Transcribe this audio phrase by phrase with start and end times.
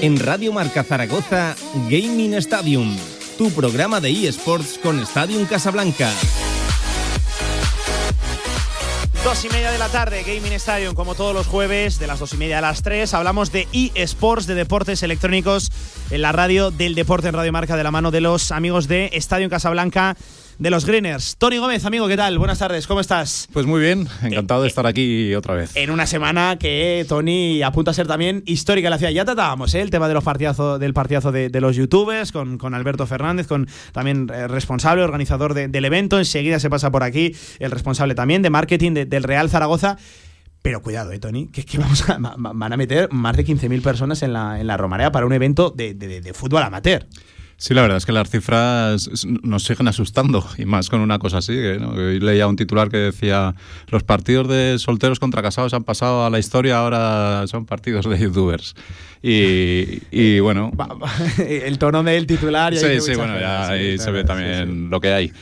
[0.00, 1.56] En Radio Marca Zaragoza,
[1.88, 2.96] Gaming Stadium,
[3.36, 6.08] tu programa de eSports con Stadium Casablanca.
[9.24, 12.32] Dos y media de la tarde, Gaming Stadium, como todos los jueves, de las dos
[12.32, 13.12] y media a las tres.
[13.12, 15.72] Hablamos de eSports, de deportes electrónicos,
[16.10, 19.10] en la radio del deporte en Radio Marca, de la mano de los amigos de
[19.14, 20.16] Estadio Casablanca
[20.58, 21.36] de los Greeners.
[21.36, 22.38] Tony Gómez, amigo, ¿qué tal?
[22.38, 23.48] Buenas tardes, ¿cómo estás?
[23.52, 25.70] Pues muy bien, encantado de estar aquí otra vez.
[25.76, 29.12] En una semana que Tony apunta a ser también histórica en la ciudad.
[29.12, 29.80] Ya tratábamos ¿eh?
[29.80, 33.68] el tema de los partidazos, del partidazo de, los youtubers con, con, Alberto Fernández, con
[33.92, 36.18] también eh, responsable, organizador del evento.
[36.18, 39.96] Enseguida se pasa por aquí el responsable también de marketing del Real Zaragoza.
[40.62, 44.22] Pero cuidado, eh, Tony, que, que vamos a, van a meter más de 15.000 personas
[44.22, 47.06] en la, en la Romarea para un evento de, de fútbol amateur.
[47.60, 51.38] Sí, la verdad es que las cifras nos siguen asustando y más con una cosa
[51.38, 51.56] así.
[51.80, 51.90] ¿no?
[51.90, 53.52] Hoy leía un titular que decía
[53.88, 58.16] los partidos de solteros contra casados han pasado a la historia, ahora son partidos de
[58.16, 58.76] youtubers.
[59.20, 60.70] Y, bueno...
[61.38, 62.76] El tono del titular...
[62.76, 65.32] sí, sí, bueno, ya ahí se ve también lo que hay.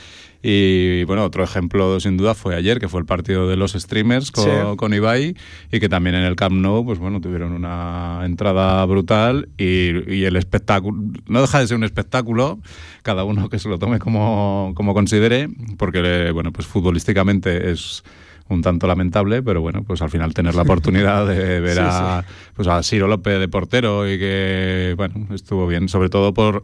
[0.41, 4.31] Y bueno, otro ejemplo sin duda fue ayer, que fue el partido de los streamers
[4.31, 5.35] con, Ibai
[5.71, 10.35] y que también en el Camp Nou, pues bueno, tuvieron una entrada brutal y, el
[10.35, 12.59] espectáculo, no deja de ser un espectáculo,
[13.01, 18.03] cada uno que se lo tome como, como considere, porque bueno, pues futbolísticamente es
[18.49, 22.23] un tanto lamentable, pero bueno, pues al final tener la oportunidad de ver a,
[22.55, 26.61] Pues a Ciro López de portero y que, bueno, estuvo bien, sobre todo por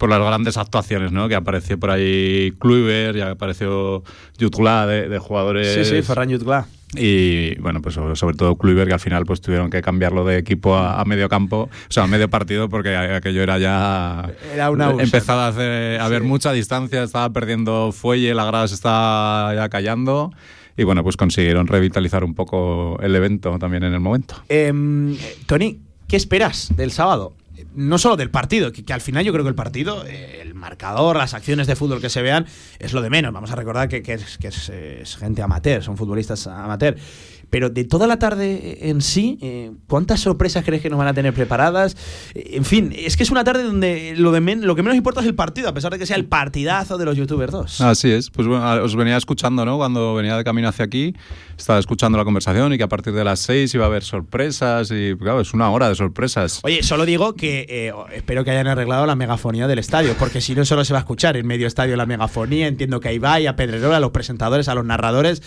[0.00, 1.28] por las grandes actuaciones, ¿no?
[1.28, 4.02] Que apareció por ahí Kluivert, ya apareció
[4.40, 5.74] Jutgla de, jugadores.
[5.74, 6.66] Sí, sí, Ferran Jutgla.
[6.94, 10.74] Y bueno, pues sobre, todo Kluivert, que al final pues tuvieron que cambiarlo de equipo
[10.74, 14.32] a, medio campo, o sea, a medio partido, porque aquello era ya.
[14.54, 18.76] Era una Empezaba a, hacer, a ver mucha distancia, estaba perdiendo fuelle, la grada se
[18.76, 20.32] estaba ya callando
[20.78, 24.36] y bueno, pues consiguieron revitalizar un poco el evento también en el momento.
[24.48, 25.78] Em, Tony,
[26.08, 27.34] ¿qué esperas del sábado?
[27.74, 31.16] No solo del partido, que, al final yo creo que el partido, eh, el marcador,
[31.16, 32.46] las acciones de fútbol que se vean,
[32.78, 33.32] es lo de menos.
[33.32, 36.96] Vamos a recordar que, es, que es, gente amateur, son futbolistas amateur.
[37.50, 41.14] Pero de toda la tarde en sí, eh, ¿cuántas sorpresas crees que nos van a
[41.14, 41.96] tener preparadas?
[42.34, 45.20] Eh, en fin, es que es una tarde donde lo, de lo que menos importa
[45.20, 47.80] es el partido, a pesar de que sea el partidazo de los youtubers 2.
[47.80, 49.76] Así es, pues bueno, os venía escuchando, ¿no?
[49.76, 51.14] Cuando venía de camino hacia aquí,
[51.58, 54.90] estaba escuchando la conversación y que a partir de las 6 iba a haber sorpresas
[54.92, 56.60] y claro, es una hora de sorpresas.
[56.62, 60.54] Oye, solo digo que eh, espero que hayan arreglado la megafonía del estadio, porque si
[60.54, 63.36] no solo se va a escuchar en medio estadio la megafonía, entiendo que ahí va,
[63.36, 65.42] a Pedrerola, a los presentadores, a los narradores,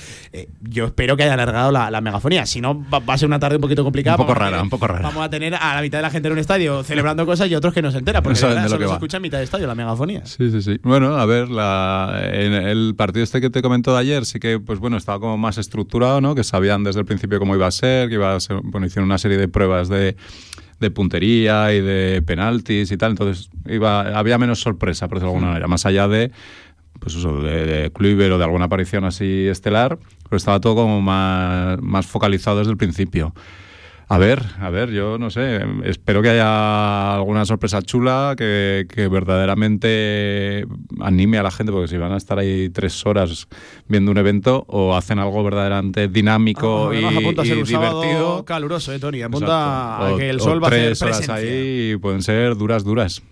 [0.62, 2.46] yo espero que hayan arreglado la la megafonía.
[2.46, 4.18] Si no, va, a ser una tarde un poquito complicada.
[4.18, 5.02] Un poco rara, un poco rara.
[5.04, 7.56] Vamos a tener a la mitad de la gente en un estadio celebrando cosas y
[7.56, 9.76] otros que no se enteran, porque no solo se escucha en mitad de estadio la
[9.76, 10.26] megafonía.
[10.26, 10.80] Sí, sí, sí.
[10.84, 14.60] Bueno, a ver, la, en el partido este que te comentó de ayer, sí que,
[14.60, 16.36] pues bueno, estaba como más estructurado, ¿no?
[16.36, 19.06] Que sabían desde el principio cómo iba a ser, que iba a ser, bueno, hicieron
[19.06, 20.18] una serie de pruebas de
[20.80, 25.36] de puntería y de penaltis y tal, entonces iba, había menos sorpresa, por decirlo de
[25.38, 26.32] alguna manera, más allá de
[27.04, 27.92] pues eso, de, de
[28.32, 32.78] o de alguna aparición así estelar, pero estaba todo como más, más focalizado desde el
[32.78, 33.34] principio.
[34.10, 39.08] A ver, a ver, yo no sé, espero que haya alguna sorpresa chula que, que,
[39.08, 40.66] verdaderamente
[41.00, 43.48] anime a la gente, porque si van a estar ahí tres horas
[43.88, 48.46] viendo un evento o hacen algo verdaderamente dinámico ah, y, apunta a ser un divertido.
[48.46, 49.22] caluroso, ¿eh, Tony?
[49.24, 53.24] Apunta a que el sol va a hacer horas ahí pueden ser duras, duras.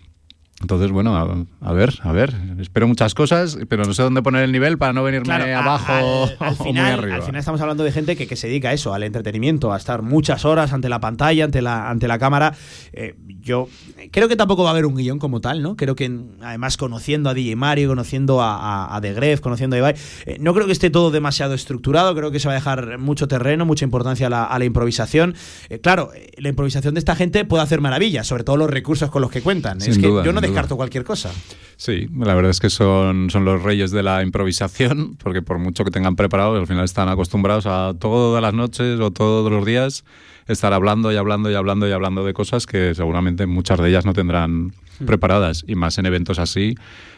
[0.62, 1.16] Entonces, bueno,
[1.62, 2.34] a, ver, a ver.
[2.60, 6.56] Espero muchas cosas, pero no sé dónde poner el nivel para no venirme abajo al,
[6.64, 7.16] final, arriba.
[7.16, 9.78] Al final estamos hablando de gente que, que, se dedica a eso, al entretenimiento, a
[9.78, 12.54] estar muchas horas ante la pantalla, ante la, ante la cámara.
[12.94, 13.68] Eh, yo
[14.12, 15.76] creo que tampoco va a haber un guion como tal, ¿no?
[15.76, 16.12] Creo que,
[16.42, 19.96] además, conociendo a DJ Mario, conociendo a, a, The Gref, conociendo a Ibai,
[20.26, 22.16] eh, no creo que esté todo demasiado estructurado.
[22.16, 25.36] Creo que se va a dejar mucho terreno, mucha importancia a la, improvisación.
[25.70, 29.22] Eh, claro, la improvisación de esta gente puede hacer maravillas, sobre todo los recursos con
[29.22, 29.80] los que cuentan.
[29.82, 31.32] es que yo no descarto cualquier cosa.
[31.78, 35.84] Sí, la verdad es que son, son los reyes de la improvisación, porque por mucho
[35.84, 40.04] que tengan preparado, al final están acostumbrados a todas las noches o todos los días
[40.48, 44.06] estar hablando y hablando y hablando y hablando de cosas que seguramente muchas de ellas
[44.06, 45.06] no tendrán hmm.
[45.06, 46.76] preparadas, y más en eventos así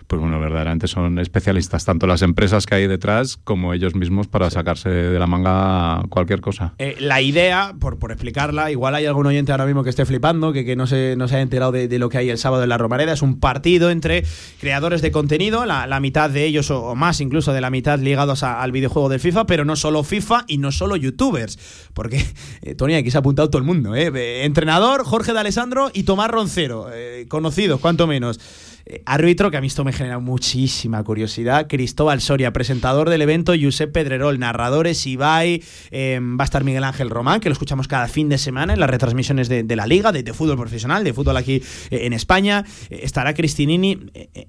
[0.07, 4.49] pues bueno, verdaderamente son especialistas, tanto las empresas que hay detrás como ellos mismos para
[4.49, 6.73] sacarse de la manga cualquier cosa.
[6.77, 10.53] Eh, la idea, por, por explicarla, igual hay algún oyente ahora mismo que esté flipando,
[10.53, 12.69] que, que no, se, no se ha enterado de, lo que hay el sábado en
[12.69, 14.23] la Romareda, es un partido entre
[14.59, 18.43] creadores de contenido, la, la mitad de ellos o, más incluso de la mitad ligados
[18.43, 21.57] al videojuego del FIFA, pero no solo FIFA y no solo youtubers,
[21.93, 22.25] porque
[22.61, 24.43] eh, Tony aquí se ha apuntado todo el mundo, ¿eh?
[24.43, 26.87] entrenador Jorge de Alessandro y Tomás Roncero,
[27.29, 28.39] conocidos cuanto menos.
[28.85, 31.67] Eh, árbitro, que a mí esto me genera muchísima curiosidad.
[31.67, 33.53] Cristóbal Soria, presentador del evento.
[33.59, 35.07] Josep Pedrerol, narradores.
[35.07, 35.63] Ibai.
[35.91, 38.79] Eh, va a estar Miguel Ángel Román, que lo escuchamos cada fin de semana en
[38.79, 42.65] las retransmisiones de, la Liga, de, fútbol profesional, de fútbol aquí eh, en España.
[42.89, 43.99] estará Cristinini.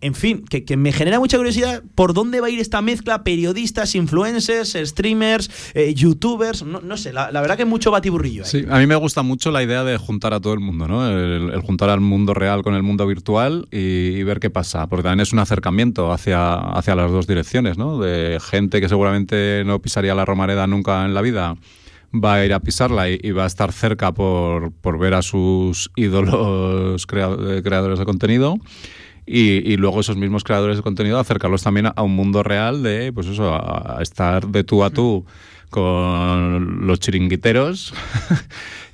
[0.01, 3.23] en fin, que, me genera mucha curiosidad por dónde va a ir esta mezcla.
[3.23, 5.51] Periodistas, influencers, streamers,
[5.95, 6.65] youtubers.
[6.65, 8.45] No, sé, la, verdad que mucho batiburrillo.
[8.45, 11.09] Sí, a mí me gusta mucho la idea de juntar a todo el mundo, ¿no?
[11.09, 15.21] El, juntar al mundo real con el mundo virtual y ver qué pasa, porque también
[15.21, 17.99] es un acercamiento hacia, hacia las dos direcciones, ¿no?
[17.99, 21.57] De gente que seguramente no pisaría la Romareda nunca en la vida,
[22.13, 25.91] va a ir a pisarla y, va a estar cerca por, por ver a sus
[25.97, 28.59] ídolos creadores de contenido.
[29.27, 33.27] Y, luego esos mismos creadores de contenido acercarlos también a, un mundo real de, pues
[33.27, 35.25] eso, a estar de tú a tú
[35.71, 37.95] con los chiringuiteros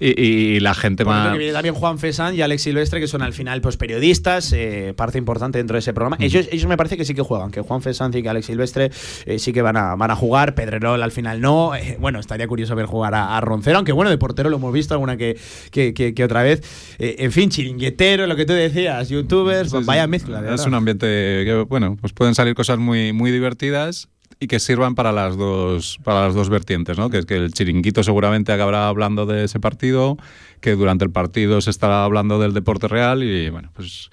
[0.00, 1.30] y, la gente más...
[1.30, 4.94] Que viene también Juan Fesán y Alex Silvestre, que son al final pues periodistas, eh,
[4.96, 6.16] parte importante dentro de ese programa.
[6.20, 8.90] Ellos, ellos me parece que sí que juegan, que Juan Fesán y que Alex Silvestre
[9.26, 11.74] eh, sí que van a, van a jugar, Pedrerol al final no.
[11.74, 14.94] Eh, bueno, estaría curioso ver jugar a, Roncero, aunque bueno, de portero lo hemos visto
[14.94, 15.36] alguna que,
[15.70, 16.62] que, otra vez.
[16.98, 20.54] en fin, chiringuetero, lo que tú decías, youtubers, vaya mezcla.
[20.54, 24.08] es un ambiente que, bueno, pues pueden salir cosas muy, muy divertidas
[24.40, 27.10] y que sirvan para las dos para las dos vertientes, ¿no?
[27.10, 30.16] Que es que el chiringuito seguramente acabará hablando de ese partido,
[30.60, 34.08] que durante el partido se estará hablando del deporte real y bueno, pues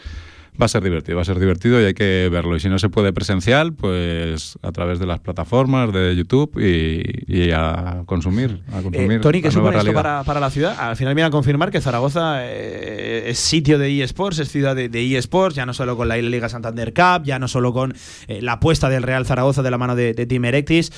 [0.59, 2.55] va a ser divertido, va a ser divertido y hay que verlo.
[2.55, 7.51] Y si no se puede presencial, pues a través de las plataformas de YouTube y,
[7.51, 8.61] a consumir.
[8.71, 10.75] A consumir eh, Tony, ¿qué supone esto para, para, la ciudad?
[10.77, 15.17] Al final viene a confirmar que Zaragoza eh, es sitio de eSports, es ciudad de,
[15.17, 17.93] eSports, ya no solo con la Liga Santander Cup, ya no solo con
[18.27, 20.91] eh, la apuesta del Real Zaragoza de la mano de, Team Erectis.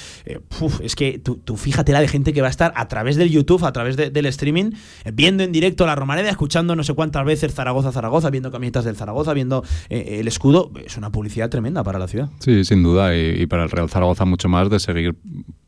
[0.84, 3.30] es que tú, tú, fíjate la de gente que va a estar a través del
[3.30, 4.72] YouTube, a través del streaming,
[5.14, 8.96] viendo en directo la Romareda, escuchando no sé cuántas veces Zaragoza, Zaragoza, viendo camisetas del
[8.96, 9.49] Zaragoza, viendo
[9.90, 12.30] eh, el escudo, es una publicidad tremenda para la ciudad.
[12.40, 15.16] Sí, sin duda, y, para el Real Zaragoza mucho más de seguir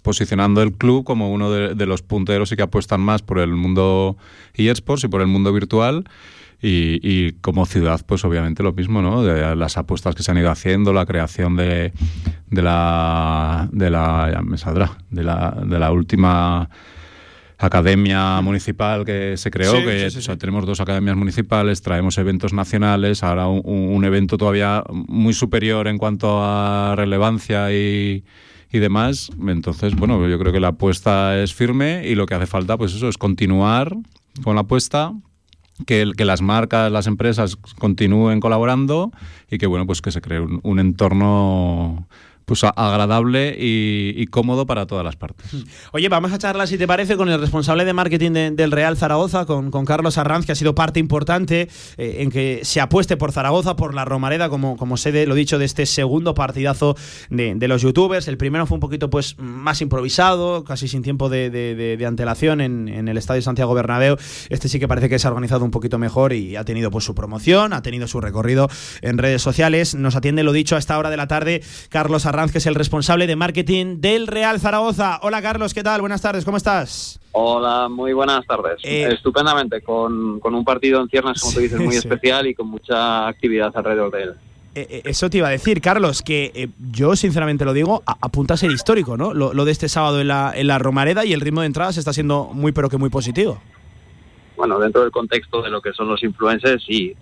[0.02, 4.18] posicionando el club como uno de, los punteros y que apuestan más por el mundo
[4.54, 6.06] eSports y por el mundo virtual.
[6.64, 9.24] Y, como ciudad, pues obviamente lo mismo, ¿no?
[9.24, 11.92] De las apuestas que se han ido haciendo, la creación de,
[12.52, 16.70] de la, de la, ya me saldrá, de la, de la última
[17.68, 24.04] academia municipal que se creó, que tenemos dos academias municipales, traemos eventos nacionales, ahora un,
[24.06, 28.24] evento todavía muy superior en cuanto a relevancia y,
[28.72, 29.30] y demás.
[29.48, 32.94] Entonces, bueno, yo creo que la apuesta es firme y lo que hace falta, pues
[32.94, 33.96] eso, es continuar
[34.44, 35.14] con la apuesta,
[35.86, 39.12] que, que, las marcas, las empresas continúen colaborando
[39.50, 42.08] y que bueno, pues que se cree un entorno
[42.52, 45.48] pues agradable y, cómodo para todas las partes.
[45.94, 49.46] Oye, vamos a charlar, si te parece, con el responsable de marketing del Real Zaragoza,
[49.46, 53.78] con, Carlos Arranz, que ha sido parte importante eh, en que se apueste por Zaragoza,
[53.78, 56.98] por la Romareda, como, como sede, lo dicho, de este segundo partidazo
[57.30, 58.28] de, los youtubers.
[58.28, 63.18] El primero fue un poquito pues más improvisado, casi sin tiempo de, antelación en, el
[63.18, 64.18] Estadio Santiago Bernabéu.
[64.50, 67.06] Este sí que parece que se ha organizado un poquito mejor y ha tenido pues
[67.06, 68.68] su promoción, ha tenido su recorrido
[69.02, 69.96] en redes sociales.
[69.96, 72.76] Nos atiende, lo dicho, a esta hora de la tarde, Carlos Arranz que es el
[72.76, 75.20] responsable de marketing del Real Zaragoza.
[75.22, 76.02] Hola Carlos, ¿qué tal?
[76.02, 77.20] Buenas tardes, ¿cómo estás?
[77.34, 78.80] Hola, muy buenas tardes.
[78.84, 83.28] Eh, Estupendamente, con, un partido en ciernes, como tú dices, muy especial y con mucha
[83.28, 84.34] actividad alrededor de él.
[84.74, 88.58] Eh, eh, eso te iba a decir, Carlos, que yo sinceramente lo digo, apunta a
[88.58, 89.34] ser histórico, ¿no?
[89.34, 92.14] Lo, de este sábado en la, en la Romareda y el ritmo de entradas está
[92.14, 93.62] siendo muy, pero que muy positivo
[94.62, 97.16] bueno, dentro del contexto de lo que son los influencers, sí,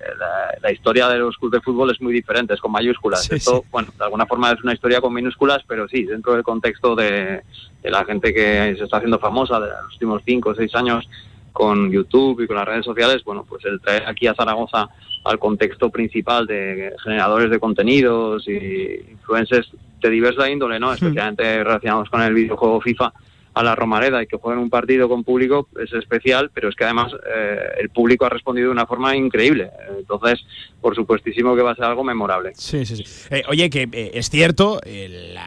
[0.62, 3.32] la, historia de los clubes de fútbol es muy diferente, es con mayúsculas.
[3.32, 6.98] Esto, bueno, de alguna forma es una historia con minúsculas, pero sí, dentro del contexto
[6.98, 7.42] de,
[7.84, 11.08] la gente que se está haciendo famosa de los últimos cinco o seis años
[11.54, 14.90] con YouTube y con las redes sociales, bueno, pues el traer aquí a Zaragoza
[15.24, 20.90] al contexto principal de generadores de contenidos y influencers de diversa índole, ¿no?
[20.90, 20.96] Hmm.
[20.96, 23.14] Especialmente relacionados con el videojuego FIFA,
[23.60, 26.86] a la Romareda y que jueguen un partido con público es especial, pero es que
[26.86, 29.70] además eh, el público ha respondido de una forma increíble.
[29.98, 30.40] Entonces,
[30.82, 32.52] por supuestísimo que va a ser algo memorable.
[32.56, 33.04] Sí, sí, sí.
[33.30, 35.38] Eh, oye, que eh, es cierto, el,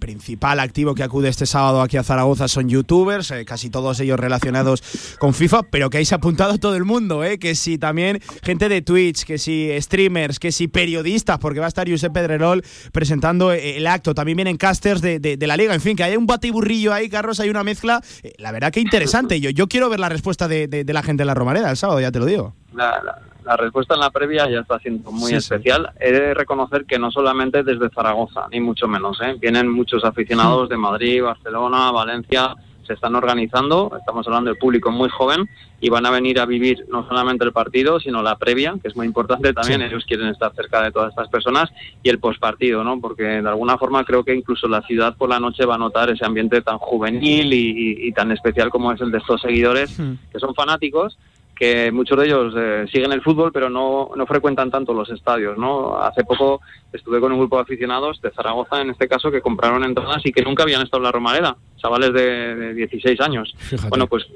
[0.00, 4.82] principal activo que acude este sábado aquí a Zaragoza son youtubers, casi todos ellos relacionados
[5.18, 7.38] con FIFA, pero que ahí se ha apuntado todo el mundo, ¿eh?
[7.38, 11.68] que si también gente de Twitch, que si streamers, que si periodistas, porque va a
[11.68, 12.62] estar Josep Pedrerol
[12.92, 16.26] presentando el acto, también vienen casters de, de, la liga, en fin, que hay un
[16.26, 19.40] batiburrillo ahí, Carlos, hay una mezcla, eh, la verdad que interesante.
[19.40, 22.12] Yo, yo quiero ver la respuesta de, la gente de la Romareda el sábado, ya
[22.12, 22.54] te lo digo.
[22.74, 25.92] La, respuesta en la previa ya está siendo muy especial.
[25.98, 29.18] He de reconocer que no solamente desde Zaragoza, ni mucho menos.
[29.22, 29.34] ¿eh?
[29.40, 32.54] Vienen muchos aficionados de Madrid, Barcelona, Valencia,
[32.90, 35.48] se están organizando, estamos hablando de público muy joven
[35.80, 38.96] y van a venir a vivir no solamente el partido, sino la previa, que es
[38.96, 41.70] muy importante también, ellos quieren estar cerca de todas estas personas
[42.02, 43.00] y el postpartido, ¿no?
[43.00, 46.10] Porque de alguna forma creo que incluso la ciudad por la noche va a notar
[46.10, 49.96] ese ambiente tan juvenil y, tan especial como es el de estos seguidores,
[50.32, 51.16] que son fanáticos
[51.60, 55.58] que muchos de ellos eh, siguen el fútbol, pero no, no frecuentan tanto los estadios.
[55.58, 55.98] ¿no?
[55.98, 59.84] Hace poco estuve con un grupo de aficionados de Zaragoza, en este caso, que compraron
[59.84, 63.54] entradas y que nunca habían estado en la Romareda, chavales de, 16 años.
[63.90, 64.26] Bueno, pues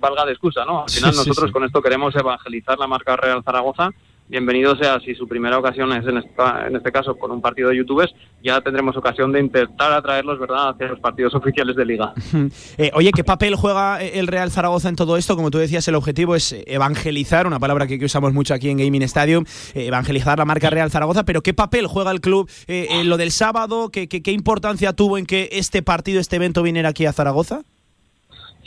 [0.00, 0.84] valga de excusa, ¿no?
[0.84, 3.90] Al final nosotros con esto queremos evangelizar la marca Real Zaragoza
[4.30, 7.78] bienvenido sea si su primera ocasión es en, en este caso con un partido de
[7.78, 10.70] youtubers, ya tendremos ocasión de intentar atraerlos ¿verdad?
[10.70, 12.14] hacia los partidos oficiales de liga.
[12.78, 15.34] Eh, oye, ¿qué papel juega el Real Zaragoza en todo esto?
[15.34, 19.02] Como tú decías, el objetivo es evangelizar, una palabra que, usamos mucho aquí en Gaming
[19.02, 19.44] Stadium,
[19.74, 23.16] eh, evangelizar la marca Real Zaragoza, pero ¿qué papel juega el club eh, en lo
[23.16, 23.90] del sábado?
[23.90, 27.62] ¿Qué, qué, qué importancia tuvo en que este partido, este evento viniera aquí a Zaragoza?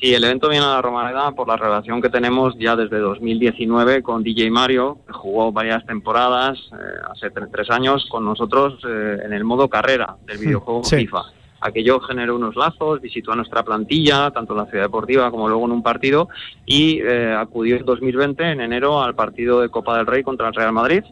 [0.04, 4.04] Sí, el evento viene a la Romareda por la relación que tenemos ya desde 2019
[4.04, 6.76] con DJ Mario, que jugó varias temporadas, eh,
[7.10, 11.22] hace tres, años, con nosotros eh, en el modo carrera del videojuego FIFA.
[11.62, 15.64] Aquello generó unos lazos, visitó a nuestra plantilla, tanto en la ciudad deportiva como luego
[15.68, 16.28] en un partido,
[16.66, 20.54] y eh, acudió en 2020, en enero, al partido de Copa del Rey contra el
[20.54, 21.06] Real Madrid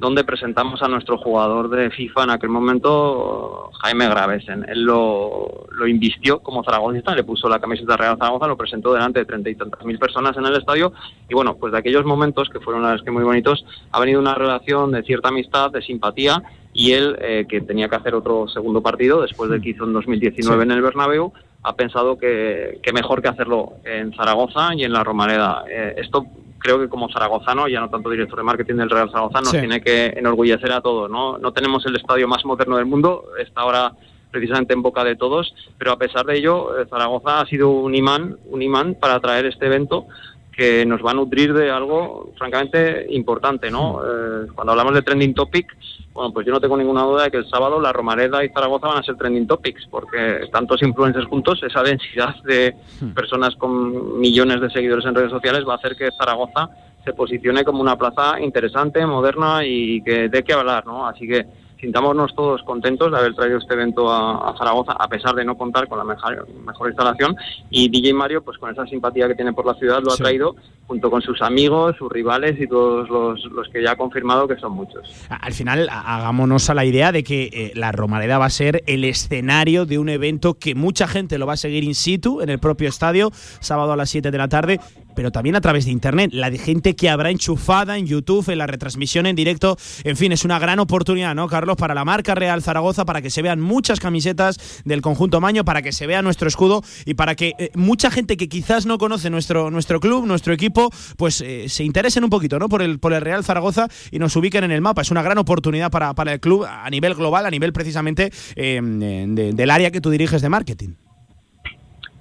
[0.00, 4.64] donde presentamos a nuestro jugador de FIFA en aquel momento, Jaime Gravesen.
[4.66, 9.20] Él lo, lo invistió como zaragozista, le puso la camiseta Real Zaragoza, lo presentó delante
[9.20, 10.94] de treinta y tantas mil personas en el estadio
[11.28, 14.34] y bueno, pues de aquellos momentos que fueron la que muy bonitos, ha venido una
[14.34, 16.42] relación de cierta amistad, de simpatía
[16.72, 19.92] y él, eh, que tenía que hacer otro segundo partido después del que hizo en
[19.92, 24.94] 2019 en el Bernabéu, ha pensado que, que, mejor que hacerlo en Zaragoza y en
[24.94, 25.64] la Romareda.
[25.68, 26.24] Eh, esto
[26.60, 29.80] creo que como zaragozano, ya no tanto director de marketing del Real Zaragoza, nos tiene
[29.80, 31.10] que enorgullecer a todos.
[31.10, 31.38] ¿no?
[31.38, 33.92] no tenemos el estadio más moderno del mundo, está ahora
[34.30, 37.94] precisamente en boca de todos, pero a pesar de ello, eh, Zaragoza ha sido un
[37.94, 40.06] imán, un imán para traer este evento
[40.52, 44.00] que nos va a nutrir de algo francamente importante, ¿no?
[44.04, 45.74] Eh, cuando hablamos de trending topic,
[46.12, 48.88] bueno, pues yo no tengo ninguna duda de que el sábado la Romareda y Zaragoza
[48.88, 53.10] van a ser trending topics, porque tantos influencers juntos, esa densidad de hmm.
[53.10, 56.70] personas con millones de seguidores en redes sociales va a hacer que Zaragoza
[57.04, 61.06] se posicione como una plaza interesante, moderna y que dé que hablar, ¿no?
[61.06, 61.46] Así que
[61.80, 65.88] sintámonos todos contentos de haber traído este evento a, Zaragoza, a pesar de no contar
[65.88, 67.36] con la mejor, mejor, instalación.
[67.70, 70.54] Y DJ Mario, pues con esa simpatía que tiene por la ciudad, lo ha traído
[70.86, 74.56] junto con sus amigos, sus rivales y todos los, los, que ya ha confirmado que
[74.56, 75.08] son muchos.
[75.28, 79.04] Al final, hagámonos a la idea de que eh, la Romareda va a ser el
[79.04, 82.58] escenario de un evento que mucha gente lo va a seguir in situ en el
[82.58, 84.80] propio estadio, sábado a las 7 de la tarde,
[85.14, 86.30] pero también a través de internet.
[86.32, 89.76] La de gente que habrá enchufada en YouTube, en la retransmisión en directo.
[90.04, 91.76] En fin, es una gran oportunidad, ¿no, Carlos?
[91.76, 95.82] Para la marca Real Zaragoza, para que se vean muchas camisetas del conjunto Maño, para
[95.82, 99.30] que se vea nuestro escudo y para que eh, mucha gente que quizás no conoce
[99.30, 102.68] nuestro, nuestro club, nuestro equipo, pues eh, se interesen un poquito, ¿no?
[102.68, 105.02] Por el, por el Real Zaragoza y nos ubiquen en el mapa.
[105.02, 108.80] Es una gran oportunidad para, para el club a nivel global, a nivel precisamente eh,
[108.80, 111.09] del área que tú diriges de marketing.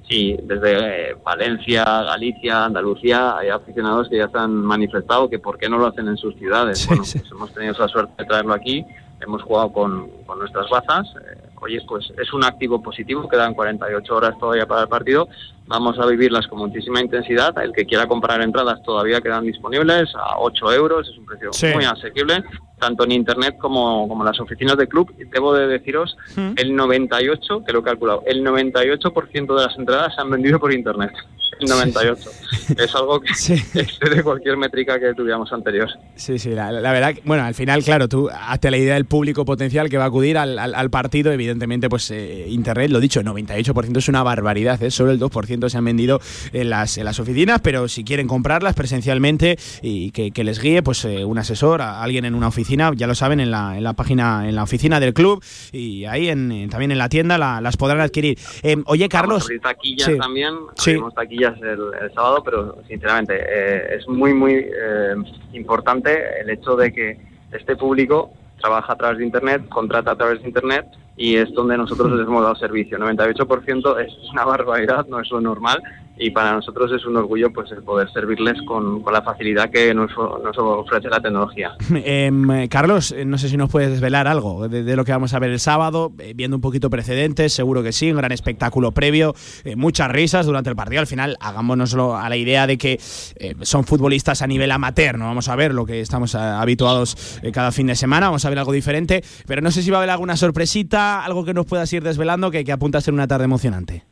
[0.10, 5.60] Sí, desde eh, Valencia, Galicia, Andalucía, hay aficionados que ya se han manifestado que por
[5.60, 6.88] qué no lo hacen en sus ciudades.
[6.88, 8.84] bueno, pues hemos tenido esa suerte de traerlo aquí,
[9.22, 11.08] hemos jugado con, con nuestras bazas.
[11.16, 15.28] Eh, oye, pues es un activo positivo, quedan 48 horas todavía para el partido.
[15.70, 17.56] Vamos a vivirlas con muchísima intensidad.
[17.64, 21.86] El que quiera comprar entradas todavía quedan disponibles a 8 euros, es un precio muy
[21.86, 22.44] asequible
[22.80, 25.14] tanto en internet como, como en las oficinas del club.
[25.20, 26.18] Y debo de deciros,
[26.56, 30.74] el 98, que lo he calculado, el 98% de las entradas se han vendido por
[30.74, 31.12] internet.
[31.60, 32.30] El 98.
[32.78, 33.32] es algo que
[33.74, 35.90] excede cualquier métrica que tuviéramos anterior.
[36.16, 39.90] Sí, sí, la, verdad, bueno, al final, claro, tú hazte la idea del público potencial
[39.90, 43.98] que va a acudir al, al, partido, evidentemente, pues eh, internet, lo dicho, el 98%
[43.98, 44.90] es una barbaridad, ¿eh?
[44.90, 46.22] solo el 2% se han vendido
[46.54, 50.82] en las, en las oficinas, pero si quieren comprarlas presencialmente y que, que les guíe,
[50.84, 53.94] pues eh, un asesor, alguien en una oficina ya lo saben, en la, en la
[53.94, 58.02] página, en la oficina del club y ahí en, también en la tienda las podrán
[58.02, 58.38] adquirir.
[58.64, 59.48] Eh, oye, Carlos.
[59.48, 60.98] Vamos taquillas también, sí.
[61.16, 65.16] taquillas el, sábado, pero sinceramente eh, es muy, muy eh,
[65.54, 67.18] importante el hecho de que
[67.52, 70.86] este público trabaja a través de Internet, contrata a través de Internet
[71.20, 72.98] y es donde nosotros les hemos dado servicio.
[72.98, 75.84] 98% es una barbaridad, no es lo normal
[76.20, 80.12] y para nosotros es un orgullo pues el poder servirles con, la facilidad que nos,
[80.18, 81.72] ofrece la tecnología.
[82.10, 85.40] Em, Carlos, eh, no sé si nos puedes desvelar algo de, lo que vamos a
[85.40, 89.34] ver el sábado, eh, viendo un poquito precedentes, seguro que sí, un gran espectáculo previo,
[89.64, 93.86] eh, muchas risas durante el partido, al final hagámonoslo a la idea de que son
[93.86, 97.96] futbolistas a nivel amateur, no vamos a ver lo que estamos habituados cada fin de
[97.96, 101.09] semana, vamos a ver algo diferente, pero no sé si va a haber alguna sorpresita,
[101.18, 104.04] algo que nos puedas ir desvelando que, que apunta a ser una tarde emocionante.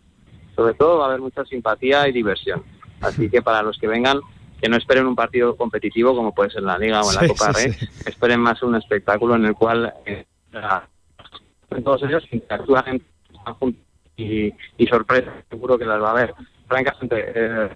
[0.55, 2.63] sobre todo va a haber mucha simpatía y diversión.
[3.01, 4.19] Así que para los que vengan,
[4.61, 7.27] que no esperen un partido competitivo como puede ser en la Liga o en la
[7.27, 7.71] Copa Rey,
[8.05, 10.25] esperen más un espectáculo en el cual eh,
[11.83, 13.01] todos ellos interactúan
[14.15, 16.33] y, y sorpresas, seguro que las va a haber.
[16.67, 17.69] Francamente, eh,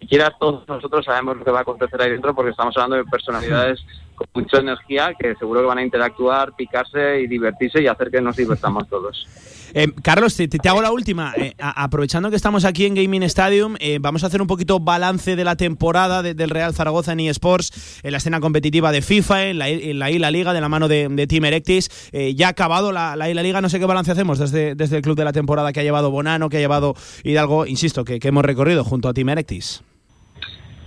[0.00, 3.04] siquiera todos nosotros sabemos lo que va a acontecer ahí dentro porque estamos hablando de
[3.04, 3.84] personalidades
[4.32, 8.20] con mucha energía que seguro que van a interactuar, picarse y divertirse y hacer que
[8.20, 9.26] nos divertamos todos.
[9.74, 11.32] Eh, Carlos, te, te, hago la última.
[11.34, 15.34] Eh, aprovechando que estamos aquí en Gaming Stadium, eh, vamos a hacer un poquito balance
[15.34, 19.58] de la temporada del Real Zaragoza en eSports, en la escena competitiva de FIFA, en
[19.58, 22.10] la, en la Isla Liga, de la mano de, de Team Erectis.
[22.12, 25.02] ya ha acabado la, la, Isla Liga, no sé qué balance hacemos desde, desde el
[25.02, 28.28] club de la temporada que ha llevado Bonano, que ha llevado Hidalgo, insisto, que, que
[28.28, 29.82] hemos recorrido junto a Team Erectis.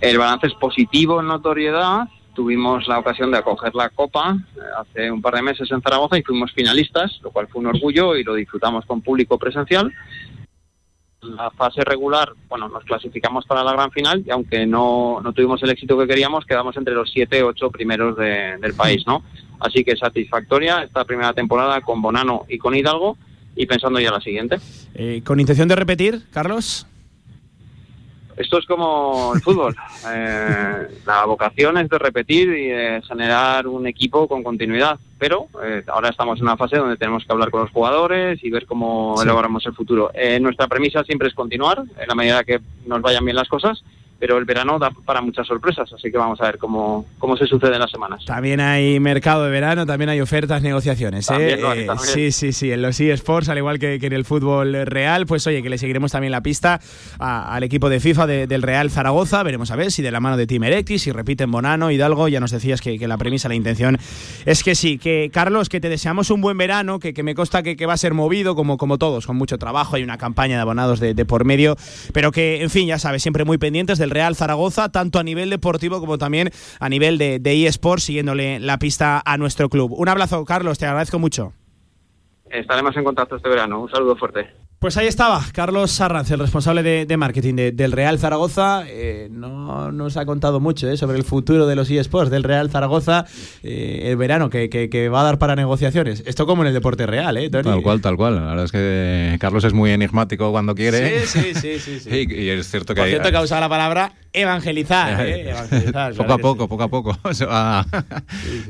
[0.00, 5.10] El balance es positivo en notoriedad tuvimos la ocasión de acoger la Copa eh, hace
[5.10, 8.22] un par de meses en Zaragoza y fuimos finalistas, lo cual fue un orgullo y
[8.22, 9.92] lo disfrutamos con público presencial.
[11.22, 15.60] La fase regular, bueno, nos clasificamos para la gran final y aunque no, no tuvimos
[15.62, 19.24] el éxito que queríamos, quedamos entre los siete, ocho primeros de, del país, ¿no?
[19.58, 23.16] Así que satisfactoria esta primera temporada con Bonano y con Hidalgo
[23.56, 24.58] y pensando ya la siguiente.
[24.94, 26.86] Eh, ¿Con intención de repetir, Carlos?
[28.36, 29.74] Esto es como el fútbol.
[30.08, 34.98] Eh, la vocación es de repetir y de generar un equipo con continuidad.
[35.18, 38.50] Pero eh, ahora estamos en una fase donde tenemos que hablar con los jugadores y
[38.50, 39.24] ver cómo sí.
[39.24, 40.10] elaboramos el futuro.
[40.14, 43.82] Eh, nuestra premisa siempre es continuar en la medida que nos vayan bien las cosas
[44.18, 47.46] pero el verano da para muchas sorpresas, así que vamos a ver cómo, cómo se
[47.46, 48.24] sucede en las semanas.
[48.24, 51.26] También hay mercado de verano, también hay ofertas, negociaciones.
[51.26, 51.84] También, ¿eh?
[51.86, 51.98] también.
[51.98, 55.46] sí, sí, sí, en los eSports, al igual que, que, en el fútbol real, pues
[55.46, 56.80] oye, que le seguiremos también la pista
[57.18, 60.20] a, al equipo de FIFA de, del Real Zaragoza, veremos a ver si de la
[60.20, 63.48] mano de Team Erectis, si repiten Bonano, Hidalgo, ya nos decías que, que, la premisa,
[63.48, 63.98] la intención
[64.46, 67.62] es que sí, que Carlos, que te deseamos un buen verano, que, que me consta
[67.62, 70.56] que, que, va a ser movido como, como todos, con mucho trabajo, hay una campaña
[70.56, 71.76] de abonados de, de por medio,
[72.12, 75.50] pero que, en fin, ya sabes, siempre muy pendientes del Real Zaragoza, tanto a nivel
[75.50, 79.92] deportivo como también a nivel de, de eSports, siguiéndole la pista a nuestro club.
[79.96, 81.52] Un abrazo, Carlos, te agradezco mucho.
[82.50, 83.80] Estaremos en contacto este verano.
[83.80, 84.46] Un saludo fuerte.
[84.78, 88.84] Pues ahí estaba, Carlos Sarranz, el responsable de, de marketing de, del Real Zaragoza.
[88.86, 92.70] Eh, no nos ha contado mucho eh, sobre el futuro de los eSports del Real
[92.70, 93.24] Zaragoza,
[93.62, 96.22] eh, el verano que, que, que, va a dar para negociaciones.
[96.26, 97.64] Esto como en el deporte real, ¿eh, Tony?
[97.64, 98.36] Tal cual, tal cual.
[98.36, 101.24] La verdad es que Carlos es muy enigmático cuando quiere.
[101.26, 101.78] Sí, sí, sí.
[101.78, 102.10] sí, sí.
[102.28, 103.00] y, y, es cierto que...
[103.00, 103.32] Por cierto, hay...
[103.32, 105.20] que ha usado la palabra evangelizar.
[105.26, 105.50] ¿eh?
[105.50, 107.18] evangelizar poco a poco, poco a poco.
[107.32, 107.86] Se va,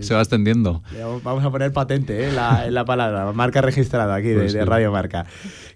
[0.01, 0.83] se extendiendo.
[1.25, 4.93] Vamos a poner patente en la, la, palabra, marca registrada aquí pues de, de Radio
[4.93, 5.27] Marca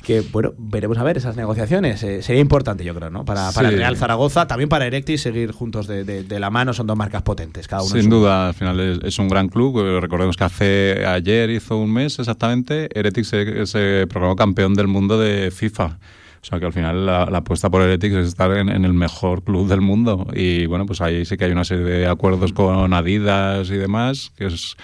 [0.03, 2.03] que bueno, veremos a ver esas negociaciones.
[2.03, 3.25] Eh, sería importante, yo creo, ¿no?
[3.25, 3.75] Para, para sí.
[3.75, 6.97] el Real Zaragoza, también para Erectis, seguir juntos de, de, de, la mano, son dos
[6.97, 7.91] marcas potentes, cada uno.
[7.91, 9.81] Sin duda, al final es, es, un gran club.
[9.81, 14.89] Eh, Recordemos que hace ayer hizo un mes exactamente, Erectis se, se proclamó campeón del
[14.89, 15.99] mundo de FIFA.
[16.43, 18.95] O sea que al final la, la apuesta por Heretics es estar en, en, el
[18.95, 20.27] mejor club del mundo.
[20.33, 24.33] Y bueno, pues ahí sí que hay una serie de acuerdos con Adidas y demás,
[24.37, 24.77] que es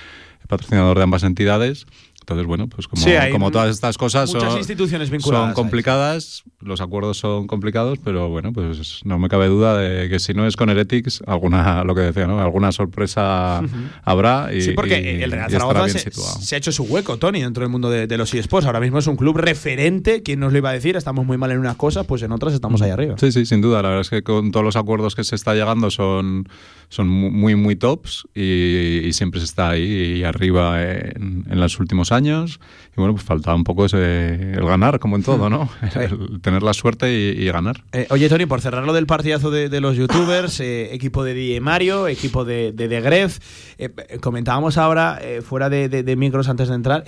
[0.43, 1.87] el patrocinador de ambas entidades.
[2.27, 7.19] Entonces, bueno, pues como, sí, como todas estas cosas son, instituciones son complicadas, los acuerdos
[7.19, 10.69] son complicados, pero bueno, pues no me cabe duda de que si no es con
[10.69, 12.41] Heretics, alguna, lo que decía, ¿no?
[12.41, 13.91] Alguna sorpresa uh -huh.
[14.03, 17.43] habrá y, Sí, porque y, el Real Zaragoza se, se, ha hecho su hueco, Tony,
[17.43, 18.67] dentro del mundo de, de, los eSports.
[18.67, 20.97] Ahora mismo es un club referente, ¿quién nos lo iba a decir?
[20.97, 23.15] Estamos muy mal en unas cosas, pues en otras estamos ahí arriba.
[23.19, 23.83] Sí, sí, sin duda.
[23.83, 26.49] La verdad es que con todos los acuerdos que se está llegando son,
[26.89, 32.11] son muy, muy tops y, y siempre se está ahí arriba en, en los últimos
[32.11, 32.16] años.
[32.25, 35.69] Y bueno, pues faltaba un poco ese, el ganar, como en todo, ¿no?
[35.95, 37.83] El, tener la suerte y, y ganar.
[37.93, 41.61] Eh, oye, Tony, por cerrarlo del partidazo de, de los youtubers, eh, equipo de DJ
[41.61, 43.39] Mario, equipo de, de, de Gref,
[43.79, 47.05] eh, comentábamos ahora, eh, fuera de, de micros antes de entrar.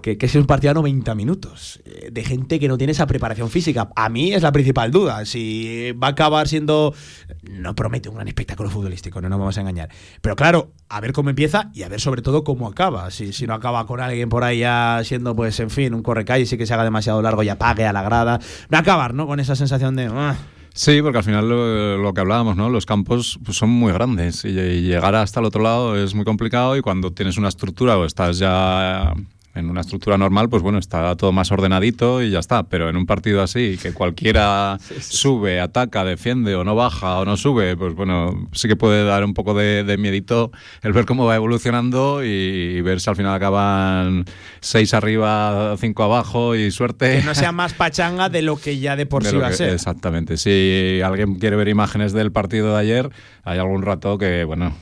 [0.00, 3.06] Que, que es un partido a 90 minutos, eh, de gente que no tiene esa
[3.06, 3.90] preparación física.
[3.96, 5.24] A mí es la principal duda.
[5.24, 6.94] Si va a acabar siendo.
[7.42, 9.90] No promete un gran espectáculo futbolístico, no nos vamos a engañar.
[10.20, 13.10] Pero claro, a ver cómo empieza y a ver sobre todo cómo acaba.
[13.10, 16.52] Si, si no acaba con alguien por ahí ya siendo, pues, en fin, un correcalles
[16.52, 18.40] y que se haga demasiado largo y apague a la grada.
[18.70, 19.26] A acabar, ¿no?
[19.26, 20.08] Con esa sensación de.
[20.08, 20.34] Uh,
[20.72, 22.70] Sí, porque al final lo, que hablábamos, ¿no?
[22.70, 26.76] Los campos pues, son muy grandes y, llegar hasta el otro lado es muy complicado
[26.76, 29.12] y cuando tienes una estructura o estás ya
[29.60, 32.64] en una estructura normal, pues bueno, está todo más ordenadito y ya está.
[32.64, 35.16] Pero en un partido así, que cualquiera sí, sí.
[35.16, 39.24] sube, ataca, defiende o no baja o no sube, pues bueno, sí que puede dar
[39.24, 40.50] un poco de, de miedito
[40.82, 44.24] el ver cómo va evolucionando y ver si al final acaban
[44.60, 47.18] seis arriba, cinco abajo y suerte.
[47.18, 49.52] Que no sea más pachanga de lo que ya de por de sí va a
[49.52, 49.70] ser.
[49.70, 50.36] Exactamente.
[50.36, 53.10] Si alguien quiere ver imágenes del partido de ayer,
[53.44, 54.74] hay algún rato que, bueno,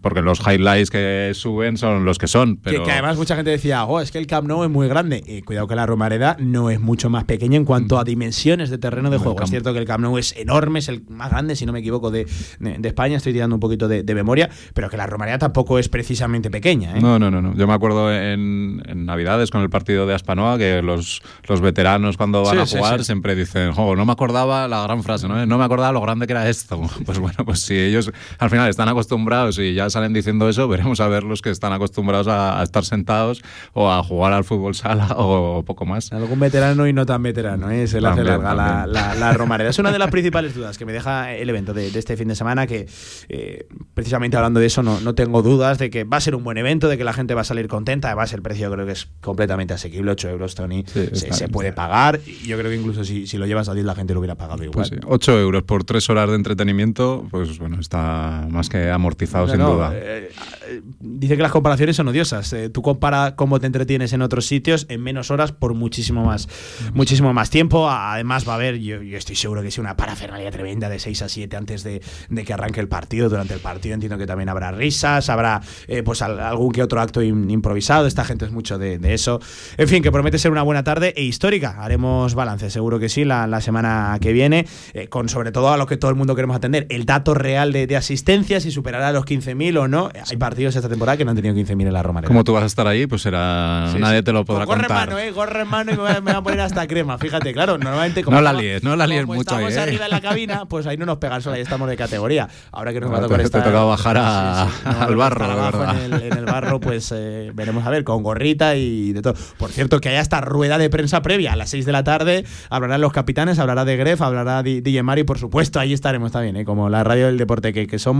[0.00, 2.56] porque los highlights que suben son los que son.
[2.56, 2.84] Pero...
[2.84, 5.22] Que, además mucha gente decía, oh, es que el Camp Nou es muy grande.
[5.26, 8.78] Y cuidado que la Romareda no es mucho más pequeña en cuanto a dimensiones de
[8.78, 9.42] terreno de juego.
[9.42, 11.80] Es cierto que el Camp Nou es enorme, es el más grande, si no me
[11.80, 12.26] equivoco, de,
[12.58, 13.16] de, España.
[13.16, 16.96] Estoy tirando un poquito de, memoria, pero que la Romareda tampoco es precisamente pequeña.
[16.96, 17.00] ¿eh?
[17.00, 17.54] No, no, no, no.
[17.54, 22.42] Yo me acuerdo en, Navidades con el partido de Aspanoa que los, los veteranos cuando
[22.42, 25.46] van a jugar siempre dicen, oh, no me acordaba la gran frase, ¿no?
[25.46, 26.80] No me acordaba lo grande que era esto.
[27.08, 31.00] Pues bueno, pues si ellos al final están acostumbrados y ya salen diciendo eso, veremos
[31.00, 33.42] a ver los que están acostumbrados a, estar sentados
[33.72, 36.12] o a jugar al fútbol sala o poco más.
[36.12, 37.86] Algún veterano y no tan veterano, ¿eh?
[37.86, 39.70] se le hace larga la, la, Romareda.
[39.70, 42.34] Es una de las principales dudas que me deja el evento de, este fin de
[42.34, 42.86] semana, que
[43.28, 46.44] eh, precisamente hablando de eso no, no, tengo dudas de que va a ser un
[46.44, 48.08] buen evento, de que la gente va a salir contenta.
[48.08, 50.84] Además, el precio creo que es completamente asequible, 8 euros, Tony.
[50.86, 52.20] se, puede pagar.
[52.46, 54.64] Yo creo que incluso si, si lo llevas a 10 la gente lo hubiera pagado
[54.64, 54.88] igual.
[54.88, 59.58] Pues 8 euros por 3 horas de entretenimiento, pues bueno, está más que amortizado sin
[59.58, 59.92] duda.
[59.94, 60.30] Eh,
[60.66, 62.52] eh, dice que las comparaciones son odiosas.
[62.52, 66.48] Eh, tú compara cómo te entretienes en otros sitios en menos horas por muchísimo más,
[66.94, 67.88] muchísimo más tiempo.
[67.88, 71.28] Además va a haber, yo, estoy seguro que es una parafernalia tremenda de 6 a
[71.28, 72.00] 7 antes de,
[72.44, 73.28] que arranque el partido.
[73.28, 75.60] Durante el partido entiendo que también habrá risas, habrá
[76.04, 78.06] pues algún que otro acto improvisado.
[78.06, 79.40] Esta gente es mucho de, eso.
[79.76, 81.76] En fin, que promete ser una buena tarde e histórica.
[81.80, 84.66] Haremos balance, seguro que sí, la, la semana que viene,
[85.08, 87.86] con sobre todo a lo que todo el mundo queremos atender, el dato real de,
[87.86, 90.10] de asistencia, si superará los 15.000 o no.
[90.30, 92.28] Hay partidos esta temporada que no han tenido 15.000 en la Romareda.
[92.28, 93.94] Como tú vas a estar ahí, pues será.
[93.98, 95.08] nadie te lo podrá gorre contar.
[95.08, 97.18] Mano, eh, gorre en mano y me voy, a, poner hasta crema.
[97.18, 98.22] Fíjate, claro, normalmente.
[98.22, 99.76] Como no la líes, no la líes mucho estamos ahí.
[99.76, 99.80] Eh.
[99.80, 102.48] arriba en la cabina, pues ahí no nos pegan sola, ahí estamos de categoría.
[102.72, 103.58] Ahora que nos va a tocar esta.
[103.58, 106.04] Te tocado bajar al barro, verdad.
[106.04, 109.34] En el, en el, barro, pues eh, veremos a ver, con gorrita y de todo.
[109.56, 112.44] Por cierto, que haya esta rueda de prensa previa a las 6 de la tarde.
[112.70, 116.64] Hablarán los capitanes, hablará de Gref, hablará DJ Mari, por supuesto, ahí estaremos también, ¿eh?
[116.64, 118.17] como la radio del deporte que, que somos,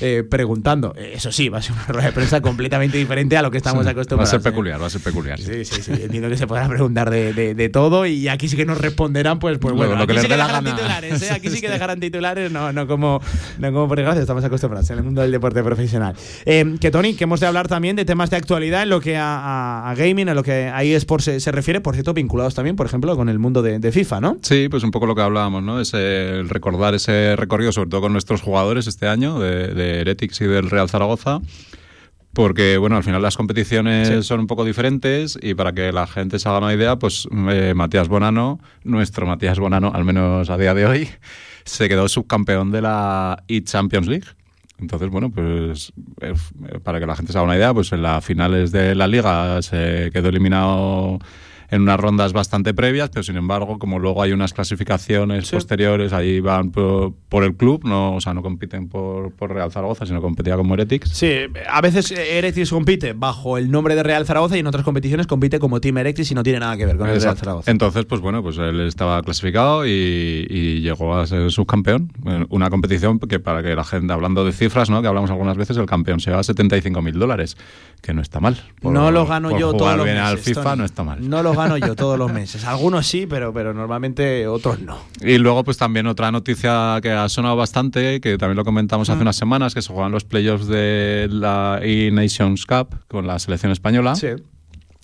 [0.00, 0.94] eh, preguntando.
[0.96, 3.86] Eso sí, va a ser una rueda de prensa completamente diferente a lo que estamos
[3.86, 4.32] acostumbrados.
[4.32, 5.40] Va a ser peculiar, va a ser peculiar.
[5.40, 5.92] Sí, sí, sí.
[5.92, 9.58] Entiendo que se podrá preguntar de, de, todo y aquí sí que nos responderán, pues,
[9.58, 11.30] pues bueno, lo, aquí sí que dejarán titulares, ¿eh?
[11.30, 13.20] Aquí sí que dejarán titulares, no, no como,
[13.58, 16.14] no como por desgracia estamos acostumbrados en el mundo del deporte profesional.
[16.44, 19.16] Eh, que Tony, que hemos de hablar también de temas de actualidad en lo que
[19.16, 22.86] a, gaming, en lo que a eSports se, se, refiere, por cierto, vinculados también, por
[22.86, 24.36] ejemplo, con el mundo de, de, FIFA, ¿no?
[24.42, 25.80] Sí, pues un poco lo que hablábamos, ¿no?
[25.80, 30.40] Es el recordar ese recorrido, sobre todo con nuestros jugadores este año, de, de Heretics
[30.42, 31.40] y del Real Zaragoza
[32.32, 36.38] porque bueno, al final las competiciones son un poco diferentes y para que la gente
[36.38, 40.74] se haga una idea, pues eh, Matías Bonano, nuestro Matías Bonano, al menos a día
[40.74, 41.08] de hoy,
[41.64, 44.26] se quedó subcampeón de la e Champions League.
[44.78, 46.32] Entonces, bueno, pues eh,
[46.82, 49.60] para que la gente se haga una idea, pues en las finales de la liga
[49.60, 51.18] se quedó eliminado
[51.70, 56.40] en unas rondas bastante previas, pero sin embargo, como luego hay unas clasificaciones posteriores, ahí
[56.40, 60.56] van por, el club, no, o sea, no compiten por, por, Real Zaragoza, sino competía
[60.56, 61.10] como Heretics.
[61.10, 61.32] Sí,
[61.68, 65.58] a veces Heretics compite bajo el nombre de Real Zaragoza y en otras competiciones compite
[65.58, 67.70] como Team Heretics y no tiene nada que ver con el Real Zaragoza.
[67.70, 72.10] Entonces, pues bueno, pues él estaba clasificado y, llegó a ser subcampeón.
[72.48, 75.02] Una competición que para que la gente, hablando de cifras, ¿no?
[75.02, 77.56] que hablamos algunas veces, el campeón se va a 75 mil dólares,
[78.00, 78.60] que no está mal.
[78.82, 81.28] no lo gano yo todos los meses, al FIFA no está mal.
[81.28, 82.64] No lo gano yo todos los meses.
[82.64, 84.98] Algunos sí, pero, pero normalmente otros no.
[85.20, 89.22] Y luego, pues también otra noticia que ha sonado bastante, que también lo comentamos hace
[89.22, 94.14] unas semanas, que se juegan los playoffs de la E-Nations Cup con la selección española.
[94.14, 94.28] Sí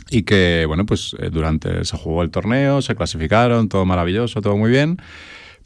[0.09, 4.57] y que bueno pues eh, durante se jugó el torneo se clasificaron todo maravilloso todo
[4.57, 4.99] muy bien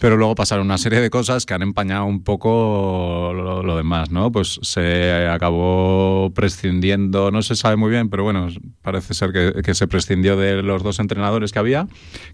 [0.00, 4.32] pero luego pasaron una serie de cosas que han empañado un poco lo, demás, ¿no?
[4.32, 8.48] Pues se acabó prescindiendo, no se sabe muy bien, pero bueno,
[8.80, 9.30] parece ser
[9.62, 11.86] que, se prescindió de los dos entrenadores que había,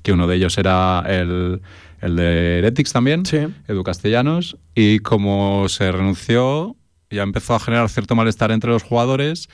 [0.04, 1.60] que uno de ellos era el,
[2.00, 3.24] el de Heretics también,
[3.66, 6.76] Edu Castellanos, y como se renunció,
[7.10, 9.48] ya empezó a generar cierto malestar entre los jugadores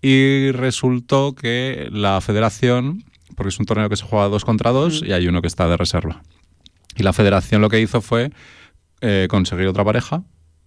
[0.00, 3.02] y resultó que la federación,
[3.34, 5.66] porque es un torneo que se juega dos contra dos y hay uno que está
[5.66, 6.22] de reserva.
[6.98, 8.30] Y la federación lo que hizo fue
[9.00, 10.24] eh, conseguir otra pareja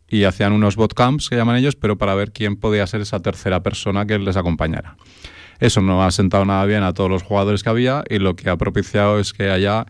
[0.07, 3.61] y hacían unos botcamps, que llaman ellos, pero para ver quién podía ser esa tercera
[3.61, 4.95] persona que les acompañara.
[5.59, 8.49] Eso no ha sentado nada bien a todos los jugadores que había y lo que
[8.49, 9.85] ha propiciado es que haya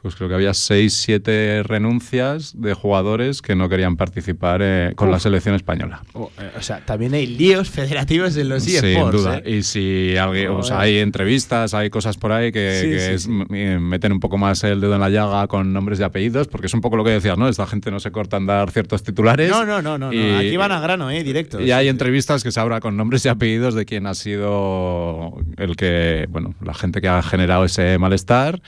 [0.00, 5.10] pues creo que había seis, siete renuncias de jugadores que no querían participar eh, con
[5.10, 6.02] la selección españa.
[6.12, 8.86] Oh, eh, o sea, también hay líos federativos en los eSports.
[8.86, 9.42] Sin duda.
[9.44, 9.56] ¿eh?
[9.56, 13.18] Y si alguien, o sea, hay entrevistas, hay cosas por ahí que,
[13.80, 16.74] meten un poco más el dedo en la llaga con nombres y apellidos, porque es
[16.74, 17.48] un poco lo que decías, ¿no?
[17.48, 19.50] Esta gente no se corta en dar ciertos titulares.
[19.50, 20.08] No, no, no, no.
[20.08, 21.24] Aquí van a grano, ¿eh?
[21.24, 21.60] Directos.
[21.60, 25.74] Y hay entrevistas que se habla con nombres y apellidos de quién ha sido el
[25.74, 28.60] que, bueno, la gente que ha generado ese malestar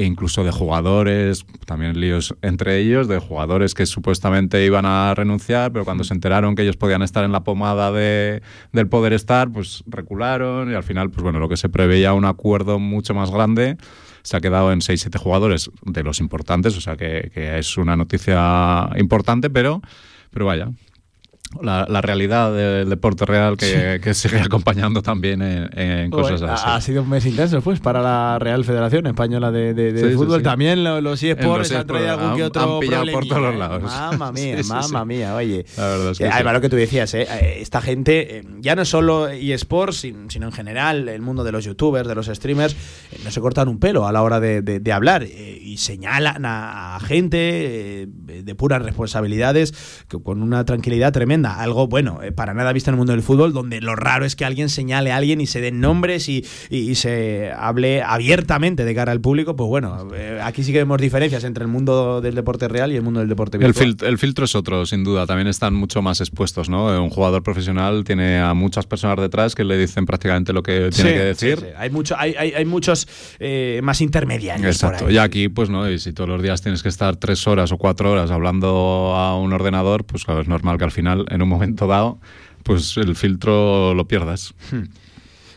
[0.00, 5.72] e incluso de jugadores, también líos entre ellos, de jugadores que supuestamente iban a renunciar,
[5.72, 8.40] pero cuando se enteraron que ellos podían estar en la pomada de,
[8.72, 12.24] del poder estar, pues recularon y al final, pues bueno, lo que se preveía un
[12.24, 13.76] acuerdo mucho más grande
[14.22, 18.88] se ha quedado en 6-7 jugadores de los importantes, o sea que, es una noticia
[18.96, 19.82] importante, pero,
[20.30, 20.70] pero vaya,
[21.60, 24.00] la, la, realidad del deporte real que, sí.
[24.00, 26.64] que sigue acompañando también en, en cosas así.
[26.66, 30.16] Ha sido un mes intenso, pues, para la Real Federación Española de, de, de sí,
[30.16, 30.38] Fútbol.
[30.38, 33.82] Sí, también los eSports han traído algún que otro han por todos los lados.
[33.82, 35.64] Mamma mía, mamma mía, oye.
[35.76, 37.26] La verdad es que Además, lo que tú decías, ¿eh?
[37.58, 42.06] esta gente, eh, ya no solo eSports, sino en general, el mundo de los youtubers,
[42.06, 42.74] de los streamers,
[43.10, 46.44] eh, no se cortan un pelo a la hora de, de hablar eh, y señalan
[46.44, 52.54] a, a gente de puras responsabilidades que con una tranquilidad tremenda algo bueno, eh, para
[52.54, 55.16] nada visto en el mundo del fútbol, donde lo raro es que alguien señale a
[55.16, 59.56] alguien y se den nombres y, y, y se hable abiertamente de cara al público,
[59.56, 62.96] pues bueno, eh, aquí sí que vemos diferencias entre el mundo del deporte real y
[62.96, 63.88] el mundo del deporte virtual.
[63.88, 66.86] El, fil el, filtro es otro, sin duda, también están mucho más expuestos, ¿no?
[67.02, 71.10] Un jugador profesional tiene a muchas personas detrás que le dicen prácticamente lo que tiene
[71.10, 71.58] sí, que decir.
[71.58, 71.72] Sí, sí.
[71.76, 74.66] Hay, mucho, hay, hay, hay muchos eh, más intermediarios.
[74.74, 77.72] Exacto, y aquí, pues no, y si todos los días tienes que estar tres horas
[77.72, 81.42] o cuatro horas hablando a un ordenador, pues claro, es normal que al final, en
[81.42, 82.18] un momento dado,
[82.62, 84.54] pues el filtro lo pierdas.
[84.70, 84.84] Hmm.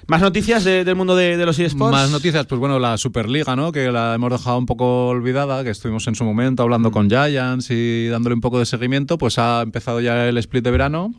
[0.07, 1.91] ¿Más noticias de, del mundo de, de, los eSports?
[1.91, 3.71] Más noticias, pues bueno, la Superliga, ¿no?
[3.71, 6.93] Que la hemos dejado un poco olvidada, que estuvimos en su momento hablando mm.
[6.93, 10.71] con Giants y dándole un poco de seguimiento, pues ha empezado ya el split de
[10.71, 11.13] verano.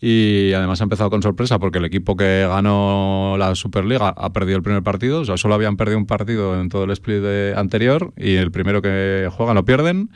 [0.00, 4.58] Y además ha empezado con sorpresa porque el equipo que ganó la Superliga ha perdido
[4.58, 7.54] el primer partido, o sea, solo habían perdido un partido en todo el split de
[7.56, 10.10] anterior y el primero que juegan lo pierden.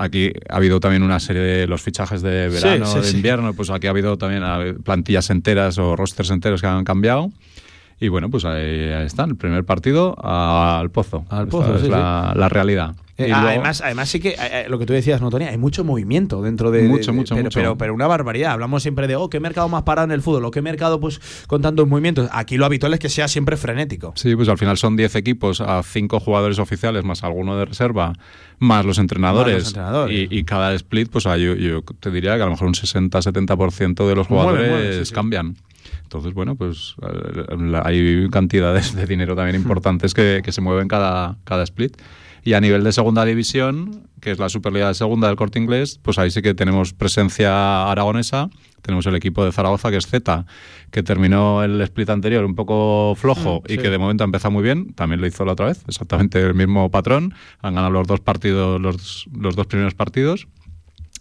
[0.00, 3.52] Aquí ha habido también una serie de los fichajes de verano, sí, sí, de invierno,
[3.52, 4.42] pues aquí ha habido también
[4.84, 7.32] plantillas enteras o rosters enteros que han cambiado.
[8.00, 11.26] Y bueno, pues ahí, ahí están, el primer partido al pozo.
[11.30, 12.94] Al pozo, Esta es la, la, realidad.
[13.18, 15.46] Eh, luego, además, además sí que eh, lo que tú decías, ¿no, Tony?
[15.46, 16.84] Hay mucho movimiento dentro de.
[16.84, 17.58] Mucho, de, mucho, pero, mucho.
[17.58, 18.52] Pero, pero, una barbaridad.
[18.52, 21.20] Hablamos siempre de, oh, qué mercado más parado en el fútbol, o qué mercado, pues,
[21.48, 22.28] con tantos movimientos.
[22.32, 24.12] Aquí lo habitual es que sea siempre frenético.
[24.14, 28.12] Sí, pues al final son 10 equipos a 5 jugadores oficiales, más alguno de reserva,
[28.60, 29.54] más los entrenadores.
[29.54, 30.16] Más los entrenadores.
[30.16, 34.06] Y, y, cada split, pues yo, yo, te diría que a lo mejor un 60-70%
[34.06, 35.56] de los jugadores mueve, mueve, sí, cambian.
[36.04, 36.94] Entonces, bueno, pues
[37.82, 41.96] hay cantidades de dinero también importantes que, que se mueven cada, cada split.
[42.44, 46.00] Y a nivel de segunda división, que es la Superliga de Segunda del Corte Inglés,
[46.02, 48.48] pues ahí sí que tenemos presencia aragonesa.
[48.82, 50.46] Tenemos el equipo de Zaragoza, que es Z,
[50.90, 54.52] que terminó el split anterior un poco flojo mm, y que de momento ha empezado
[54.52, 54.94] muy bien.
[54.94, 57.34] También lo hizo la otra vez, exactamente el mismo patrón.
[57.60, 60.46] Han ganado los dos partidos, los, los dos primeros partidos.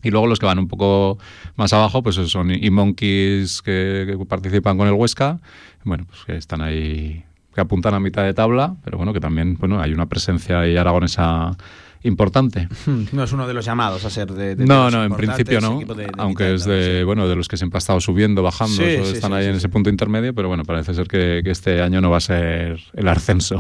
[0.03, 1.17] Y luego los que van un poco
[1.55, 5.39] más abajo, pues son e-monkeys que, que, participan con el Huesca,
[5.83, 7.23] bueno, pues que están ahí,
[7.57, 10.77] que apuntan a mitad de tabla, pero bueno, que también bueno, hay una presencia ahí
[10.77, 11.57] aragonesa
[12.07, 12.67] importante.
[13.11, 14.55] No es uno de los llamados a ser de.
[14.55, 15.79] de no, no, en principio no.
[15.79, 18.83] De, de aunque es de, bueno, de los que siempre ha estado subiendo, bajando, sí,
[19.03, 21.81] sí, están sí, ahí en ese punto intermedio, pero bueno, parece ser que, que este
[21.87, 23.59] año no va a ser el ascenso.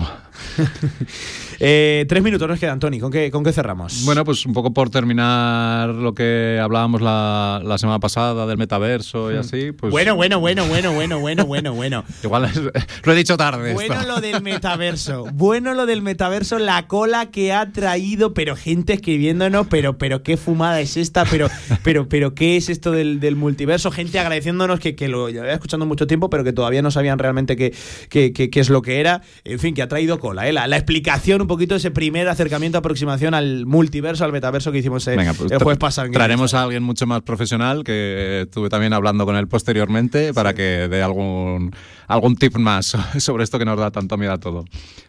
[1.59, 2.99] eh, tres minutos nos quedan, Tony.
[2.99, 4.03] ¿Con qué, ¿Con qué cerramos?
[4.05, 9.31] Bueno, pues un poco por terminar lo que hablábamos la, la semana pasada del metaverso
[9.31, 9.39] y Hmm.
[9.39, 9.71] así.
[9.71, 9.91] Pues...
[9.91, 12.03] Bueno, bueno, bueno, bueno, bueno, bueno, bueno, bueno.
[12.23, 12.55] Igual es,
[13.03, 13.73] lo he dicho tarde.
[13.73, 14.07] Bueno esto.
[14.07, 15.25] lo del metaverso.
[15.33, 20.37] bueno lo del metaverso, la cola que ha traído, pero gente escribiéndonos, pero, pero qué
[20.37, 21.47] fumada es esta, pero,
[21.83, 25.87] pero, pero qué es esto del, del multiverso, gente agradeciéndonos que, que lo llevaba escuchando
[25.87, 27.73] mucho tiempo, pero que todavía no sabían realmente qué,
[28.09, 29.23] qué, qué, qué es lo que era.
[29.43, 30.53] En fin, que ha traído cola, ¿eh?
[30.53, 34.77] la, la, explicación un poquito de ese primer acercamiento, aproximación al multiverso, al metaverso que
[34.77, 36.11] hicimos eh, Venga, pues el jueves pasado.
[36.11, 40.57] Traeremos a alguien mucho más profesional que estuve también hablando con él posteriormente para sí.
[40.57, 44.65] que dé algún, algún tip más sobre esto que nos da tanto miedo a todo.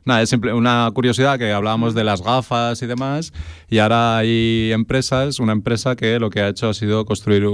[0.06, 3.07] Nada, es simple, una curiosidad que hablábamos de las gafas y demás
[3.68, 7.44] y ahora hay empresas, una empresa que lo que ha hecho ha sido construir,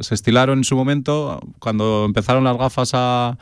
[0.00, 3.38] se estilaron en su momento, cuando empezaron las gafas a,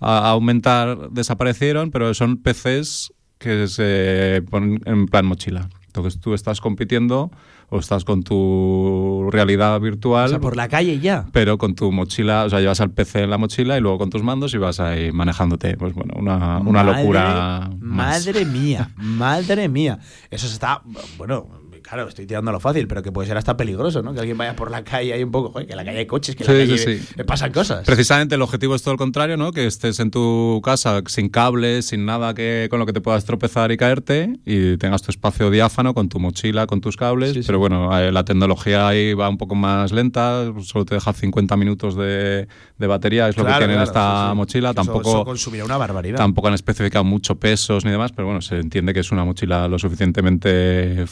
[0.00, 5.68] a aumentar, desaparecieron, pero son PCs que se ponen en plan mochila.
[5.86, 7.30] Entonces tú estás compitiendo
[7.72, 10.26] o estás con tu realidad virtual.
[10.26, 11.24] O sea, por la calle ya.
[11.32, 14.10] Pero con tu mochila, o sea, llevas al PC en la mochila y luego con
[14.10, 15.78] tus mandos y vas ahí manejándote.
[15.78, 17.70] Pues bueno, una, una madre, locura.
[17.80, 18.52] Madre más.
[18.52, 19.98] mía, madre mía.
[20.30, 20.82] Eso está,
[21.16, 21.46] bueno,
[21.92, 24.14] Claro, estoy tirando a lo fácil, pero que puede ser hasta peligroso, ¿no?
[24.14, 26.06] Que alguien vaya por la calle hay un poco, joder, que en la calle hay
[26.06, 27.84] coches, que en la calle pasan cosas.
[27.84, 29.52] Precisamente el objetivo es todo lo contrario, ¿no?
[29.52, 33.26] Que estés en tu casa sin cables, sin nada que con lo que te puedas
[33.26, 37.46] tropezar y caerte y tengas tu espacio diáfano con tu mochila, con tus cables.
[37.46, 41.58] pero bueno, eh, la tecnología ahí va un poco más lenta, solo te deja 50
[41.58, 44.72] minutos de, batería, es lo que tiene en esta mochila.
[44.72, 46.16] tampoco consumirá una barbaridad.
[46.16, 49.68] Tampoco han especificado mucho pesos ni demás, pero bueno, se entiende que es una mochila
[49.68, 51.04] lo suficientemente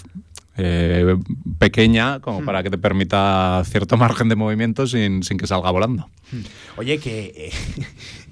[0.57, 1.17] eh,
[1.59, 2.45] pequeña como hmm.
[2.45, 6.09] para que te permita cierto margen de movimiento sin, sin que salga volando.
[6.33, 6.43] Hmm.
[6.77, 7.53] Oye, que eh,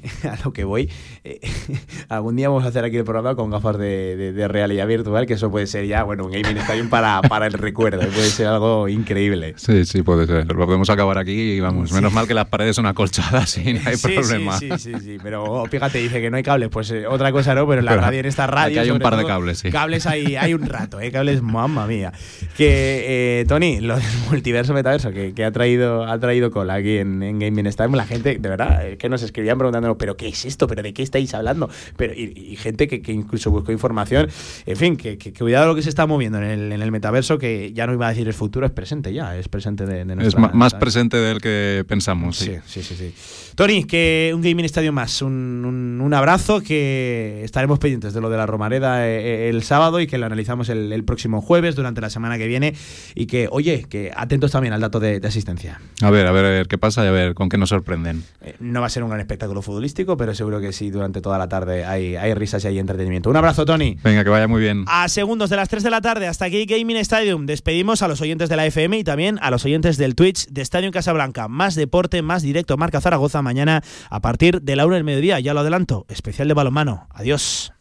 [0.25, 0.91] a lo que voy,
[1.25, 1.41] eh,
[2.09, 5.35] algún día vamos a hacer aquí el programa con gafas de, de, realidad virtual, que
[5.35, 8.89] eso puede ser ya, bueno, un gaming stadium para, para el recuerdo, puede ser algo
[8.89, 9.55] increíble.
[9.57, 10.47] Sí, sí, puede ser.
[10.47, 13.81] Lo podemos acabar aquí y vamos, menos mal que las paredes son acolchadas y no
[13.85, 14.59] hay problema.
[14.59, 17.67] Sí, sí, sí, pero fíjate, dice que no hay cables, pues eh, otra cosa no,
[17.67, 18.81] pero en la radio, en esta radio.
[18.81, 19.71] hay un par de cables, sí.
[19.71, 21.11] Cables hay, hay un rato, ¿eh?
[21.11, 22.13] Cables, mamma mía.
[22.57, 26.99] Que, eh, Tony, lo del multiverso metaverso que, que, ha, traído, ha traído cola aquí
[26.99, 30.45] en, en Gaming Stadium, la gente, de verdad, que nos escribían preguntando pero ¿qué es
[30.45, 30.67] esto?
[30.67, 31.71] ¿Pero de qué estáis hablando?
[31.97, 34.29] Pero, y, gente que, incluso buscó información.
[34.67, 37.73] En fin, que, cuidado lo que se está moviendo en el, en el, metaverso, que
[37.73, 40.37] ya no iba a decir el futuro, es presente ya, es presente de, de Es
[40.37, 42.37] más presente del que pensamos.
[42.37, 42.95] Sí, sí, sí.
[42.97, 43.15] sí,
[43.55, 48.37] Tony, que un Gaming Estadio más, un, un, abrazo, que estaremos pendientes de lo de
[48.37, 52.11] la Romareda eh, eh, el, sábado y que lo analizamos el, próximo jueves durante la
[52.11, 52.75] semana que viene
[53.15, 55.81] y que, oye, que atentos también al dato de, asistencia.
[56.03, 58.23] A ver, a ver, a ver qué pasa y a ver con qué nos sorprenden.
[58.43, 61.39] Eh, no va a ser un gran espectáculo futbolístico, pero seguro que sí, durante toda
[61.39, 63.31] la tarde hay, hay risas y hay entretenimiento.
[63.31, 63.97] Un abrazo, Tony.
[64.03, 64.85] Venga, que vaya muy bien.
[64.89, 67.47] A segundos de las 3 de la tarde, hasta aquí Gaming Stadium.
[67.47, 70.63] Despedimos a los oyentes de la FM y también a los oyentes del Twitch de
[70.63, 71.47] Stadium Casablanca.
[71.47, 72.77] Más deporte, más directo.
[72.77, 75.39] Marca Zaragoza mañana a partir de la una del mediodía.
[75.39, 76.07] Ya lo adelanto.
[76.09, 77.07] Especial de balonmano.
[77.11, 77.73] Adiós.